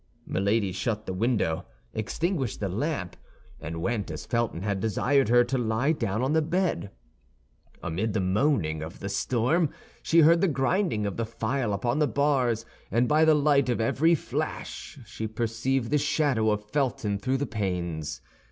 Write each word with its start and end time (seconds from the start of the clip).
Milady 0.25 0.71
shut 0.71 1.05
the 1.05 1.13
window, 1.13 1.63
extinguished 1.93 2.59
the 2.59 2.67
lamp, 2.67 3.15
and 3.59 3.83
went, 3.83 4.09
as 4.09 4.25
Felton 4.25 4.63
had 4.63 4.79
desired 4.79 5.29
her, 5.29 5.43
to 5.43 5.59
lie 5.59 5.91
down 5.91 6.23
on 6.23 6.33
the 6.33 6.41
bed. 6.41 6.89
Amid 7.83 8.13
the 8.13 8.19
moaning 8.19 8.81
of 8.81 8.97
the 8.99 9.09
storm 9.09 9.69
she 10.01 10.21
heard 10.21 10.41
the 10.41 10.47
grinding 10.47 11.05
of 11.05 11.17
the 11.17 11.25
file 11.27 11.71
upon 11.71 11.99
the 11.99 12.07
bars, 12.07 12.65
and 12.89 13.07
by 13.07 13.23
the 13.23 13.35
light 13.35 13.69
of 13.69 13.79
every 13.79 14.15
flash 14.15 14.97
she 15.05 15.27
perceived 15.27 15.91
the 15.91 15.99
shadow 15.99 16.49
of 16.49 16.67
Felton 16.71 17.19
through 17.19 17.37
the 17.37 17.45
panes. 17.45 18.21